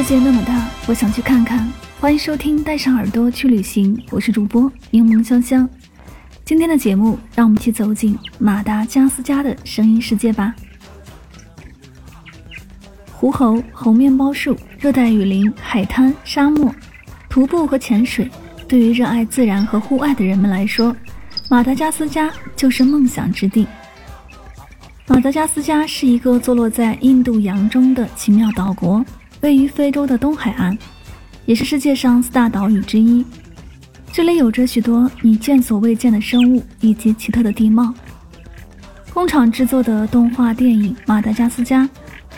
[0.00, 1.70] 世界那么大，我想去看看。
[2.00, 5.68] 欢迎收听《带上耳朵去旅行》，我是主播柠檬香香。
[6.42, 10.54] 今天的节目，让我们一起走进马达加斯加的声音世界吧。
[13.12, 16.74] 狐猴、猴面包树、热带雨林、海滩、沙漠、
[17.28, 18.26] 徒步和潜水，
[18.66, 20.96] 对于热爱自然和户外的人们来说，
[21.50, 23.66] 马达加斯加就是梦想之地。
[25.06, 29.04] 马达加斯加是一个坐落在印度洋中的奇妙岛国。
[29.40, 30.76] 位于非洲的东海岸，
[31.46, 33.24] 也是世界上四大岛屿之一。
[34.12, 37.94] 这里有着许多你见所未见的生物以及奇特的地貌。
[39.14, 41.84] 工厂制作的动画电影《马达加斯加》，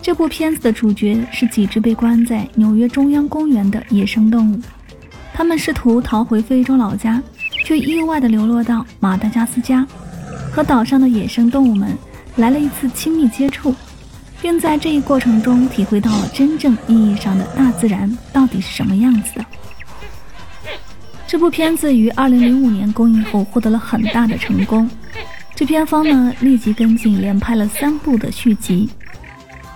[0.00, 4.60] 这部片子的主角是几只被关在纽约中央公园的野生动物。
[5.34, 7.22] 他们试图逃回非洲老家，
[7.64, 9.86] 却意外地流落到马达加斯加，
[10.50, 11.96] 和岛上的野生动物们
[12.36, 13.74] 来了一次亲密接触。
[14.40, 19.44] 并在这一过程中体会到了真正意义上的大自然到底是什么样子的。
[21.26, 24.88] 这部片子于二零零五年公映后获得了很大的成功，
[25.54, 28.88] 制片方呢立即跟进，连拍了三部的续集，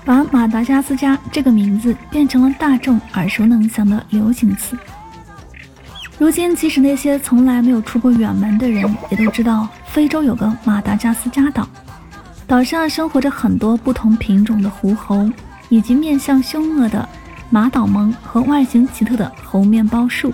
[0.05, 4.79] 把马达加斯加这个名字变成了大众耳熟能详的流行词。
[6.19, 11.67] 如今，即使那些从来没有出过远门的人，也都知道非洲有个马达加斯加岛。
[12.51, 15.31] 岛上生活着很多不同品种的狐猴，
[15.69, 17.09] 以及面相凶恶的
[17.49, 20.33] 马岛獴和外形奇特的猴面包树。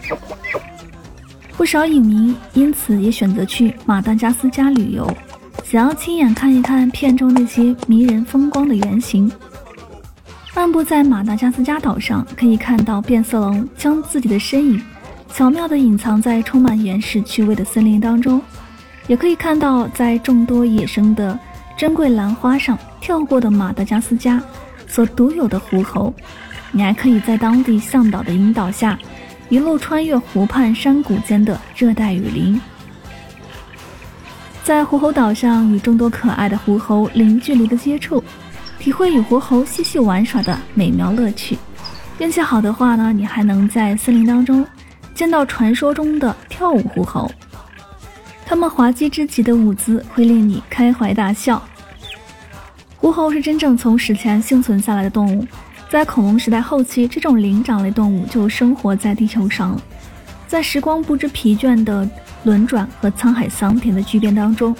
[1.59, 5.06] 不少影迷因此也选择去马达加斯加旅游，
[5.62, 9.31] 想要亲眼看一看片中那些迷人风光的原型。
[10.54, 14.83] 漫步在马达加斯加岛上，可以看到变色龙将自己的身影
[15.34, 18.41] 巧妙地隐藏在充满原始趣味的森林当中，
[19.06, 21.38] 也可以看到在众多野生的。
[21.76, 24.42] 珍贵兰花上跳过的马达加斯加
[24.88, 26.12] 所独有的狐猴，
[26.72, 28.98] 你还可以在当地向导的引导下，
[29.50, 32.59] 一路穿越湖畔山谷间的热带雨林，
[34.65, 38.25] 在狐猴岛上与众多可爱的狐猴零距离的接触，
[38.78, 41.59] 体会与狐猴嬉戏玩耍的美妙乐趣。
[42.19, 44.66] 运气好的话呢，你还能在森林当中
[45.15, 47.31] 见到传说中的跳舞狐猴。
[48.49, 51.61] 它们滑稽之极的舞姿会令你开怀大笑。
[52.97, 55.45] 狐猴是真正从史前幸存下来的动物，
[55.91, 59.79] 在恐龙时代后期，这种灵长类动物就生活在地球上。
[60.47, 62.09] 在时光不知疲倦的
[62.45, 64.75] 轮转和沧海桑田的巨变当中，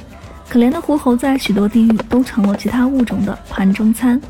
[0.49, 4.21] 可怜的狐猴在许多地域都成了其他物种的盘中餐。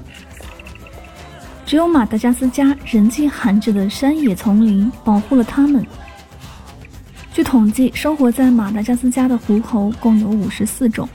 [1.67, 5.87] 只有马达加斯加人迹罕至的山野丛林保护了它们。
[7.37, 11.07] 据统计，生活在马达加斯加的狐猴共有五十四种，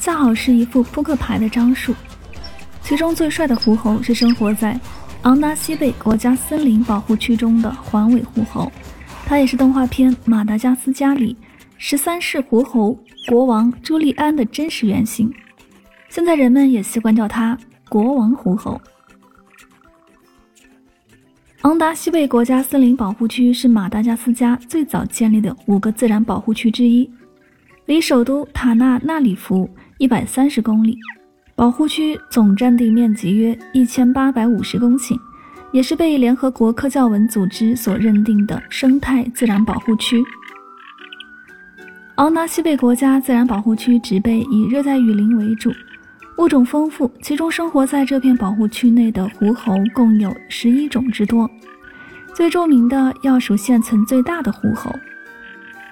[0.00, 1.94] 恰好是一副扑克牌的张数。
[2.82, 4.76] 其中最帅的狐猴是生活在
[5.22, 8.72] 昂达西贝国家森林保护区中的环尾狐猴，
[9.24, 11.36] 它也是动画片《马达加斯加》里
[11.76, 15.32] 十三世狐猴国王朱利安的真实原型。
[16.08, 17.56] 现在人们也习惯叫它
[17.88, 18.80] 国王狐猴。
[21.68, 27.08] 昂达西贝国家森林保护区是马达加斯加最早建立的五个自然保护区之一，
[27.84, 29.68] 离首都塔纳纳里夫
[29.98, 30.98] 一百三十公里。
[31.54, 35.14] 保护区总占地面积约一千八百五十公顷，
[35.70, 40.24] 也是被联合国科教文组织所认定的生态自然保护区。
[42.14, 45.70] 昂达西贝国家自然保护区植被以热带雨林为主。
[46.38, 51.50] 物种丰富，其中生活在这片保护区内的狐猴共有十一种之多。
[52.32, 54.94] 最著名的要数现存最大的狐猴，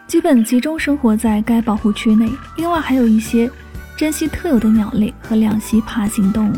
[0.06, 2.30] 基本集中生活在该保护区内。
[2.56, 3.50] 另外还有一些
[3.96, 6.52] 珍稀特有的鸟类和两栖爬行动物。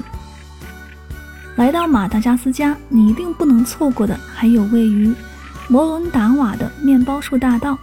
[1.57, 5.15] 来到马达加斯加，你一定不能错过的还有位于
[5.67, 7.79] 摩伦达瓦的面包树大道。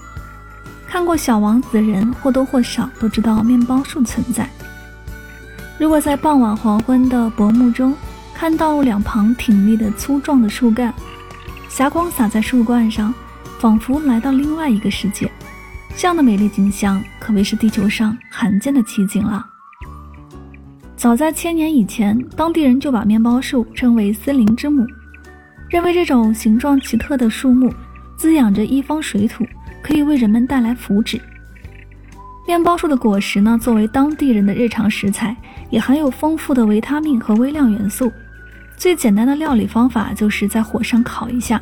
[0.88, 4.48] 看过《小王子》的人或多或少都知道面包树存在。
[5.78, 7.94] 如果在傍晚黄昏的薄暮中，
[8.34, 10.94] 看到两旁挺立的粗壮的树干，
[11.68, 13.14] 霞光洒在树冠上，
[13.60, 15.30] 仿佛来到另外一个世界。
[15.98, 19.46] 这样的美丽景象可谓是地球上罕见的奇景了。
[20.96, 24.86] 早在千年以前，当地人就把面包树称为“森林之母”，
[25.70, 27.74] 认为这种形状奇特的树木
[28.16, 29.46] 滋养着一方水土，
[29.84, 31.20] 可以为人们带来福祉。
[32.48, 35.36] 面包树的果实呢，作为当地人的日常食材，
[35.72, 38.12] 也含有丰富的维他命和微量元素。
[38.78, 41.62] 最简单的料理方法就是在火上烤一下。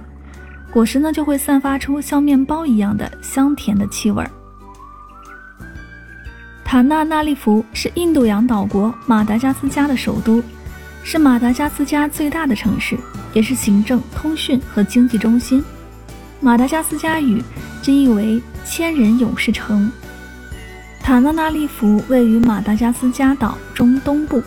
[0.71, 4.25] 果实呢就会散发出像面包一样的香甜的气味。
[6.65, 10.43] 塔纳纳利福是印度洋岛国马达加斯加的首都，
[11.03, 12.97] 是马达加斯加最大的城市，
[13.31, 15.63] 也是行政、通讯和经济中心。
[16.41, 17.41] 马达加斯加语
[17.81, 19.89] 之意为“千人勇士城”。
[21.03, 24.41] 塔纳纳利福位于马达加斯加岛中东部，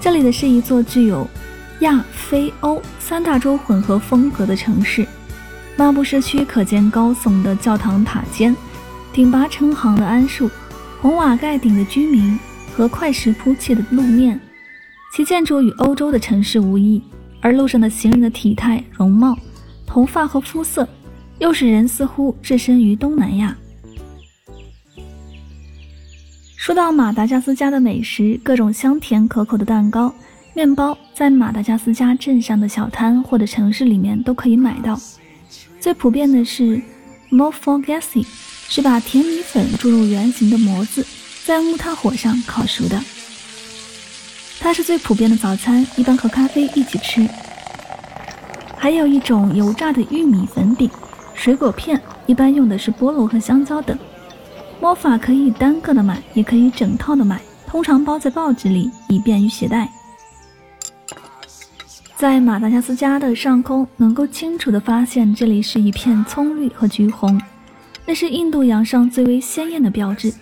[0.00, 1.28] 这里的是一座具有
[1.80, 5.04] 亚非欧三大洲混合风格的城市。
[5.76, 8.54] 漫步市区，可见高耸的教堂塔尖、
[9.12, 10.48] 挺拔成行的桉树、
[11.00, 12.38] 红瓦盖顶的居民
[12.76, 14.40] 和块石铺砌的路面，
[15.12, 17.02] 其建筑与欧洲的城市无异。
[17.40, 19.36] 而路上的行人的体态、容貌、
[19.84, 20.88] 头发和肤色，
[21.38, 23.56] 又使人似乎置身于东南亚。
[26.68, 30.12] 说到马达加斯加的美食，各种香甜可口的蛋糕、
[30.52, 35.00] 面包，在马达加斯加镇上的小摊或者城市里面都可以买到。
[35.80, 36.78] 最普遍的是
[37.30, 38.22] mofogassi，
[38.68, 41.02] 是把甜米粉注入圆形的模子，
[41.46, 43.02] 在木炭火上烤熟的。
[44.60, 47.26] 它是最普遍的早餐，一般和咖啡一起吃。
[48.76, 50.90] 还有一种油炸的玉米粉饼、
[51.32, 53.98] 水果片，一般用的是菠萝和香蕉等。
[54.80, 59.90] 魔法可以单个的买，也可以整套的买，通常包在报纸里，以便于携带。
[62.16, 67.40] 在马达加斯加的上空，能够清楚地发现这里是一片葱绿和橘红，
[68.06, 70.32] 那是印度洋上最为鲜艳的标志。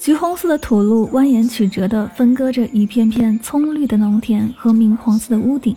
[0.00, 5.74] 橘红色的土路蜿蜒曲折地分割着一片片葱绿的农田和明黄色的屋顶，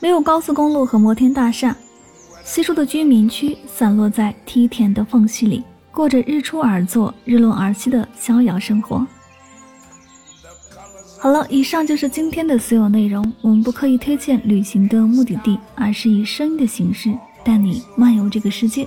[0.00, 1.76] 没有高速公路和摩天大厦，
[2.44, 9.06] 稀疏的居民区散落在梯田的缝隙里，过着日出而作、日落而息的逍遥生活。
[11.18, 13.30] 好了，以上就是今天的所有内容。
[13.42, 17.12] 我们不刻意推荐旅行的目的地，而是以声音的形式
[17.44, 18.86] 带你漫游这个世界。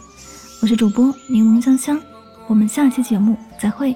[0.61, 2.01] 我是主播柠檬香香，
[2.47, 3.95] 我们下期节目再会。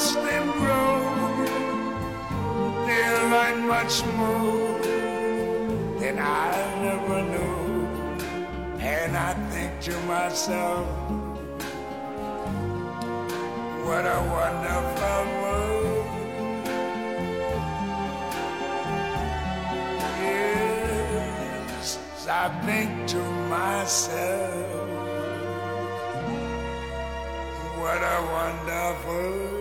[0.00, 0.98] Watch them grow,
[2.86, 4.78] they'll learn much more
[6.00, 6.50] than I
[6.92, 7.86] ever knew.
[8.80, 10.86] And I think to myself,
[13.84, 16.06] what a wonderful world.
[20.22, 24.88] Yes, I think to myself,
[27.78, 29.59] what a wonderful